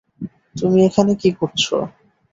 তুমি 0.55 0.77
এখানে 0.87 1.11
কী 1.21 1.29
করছ? 1.39 1.63